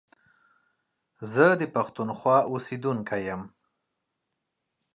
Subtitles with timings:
[1.33, 3.41] زه دا پښتونخوا اوسيدونکی يم.